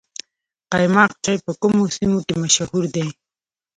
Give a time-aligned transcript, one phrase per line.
[0.71, 3.07] قیماق چای په کومو سیمو کې مشهور دی؟